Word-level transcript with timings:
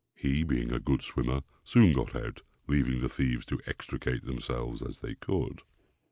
He, 0.15 0.43
being 0.43 0.71
a 0.71 0.79
good 0.79 1.03
swimmer, 1.03 1.41
soon 1.63 1.93
got 1.93 2.15
out, 2.15 2.41
leaving 2.67 3.01
the 3.01 3.07
thieves 3.07 3.45
to 3.45 3.61
extricate 3.67 4.25
themselves 4.25 4.81
as 4.81 5.01
they 5.01 5.13
could. 5.13 5.61